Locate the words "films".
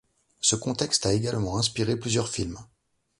2.27-2.57